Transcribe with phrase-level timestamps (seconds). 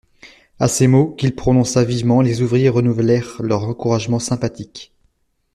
[0.57, 4.91] A ces mots, qu'il prononça vivement, les ouvriers renouvelèrent leurs encouragements sympathiques.